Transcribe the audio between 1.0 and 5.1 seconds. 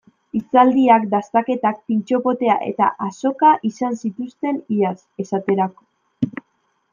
dastaketak, pintxo potea eta azoka izan zituzten iaz,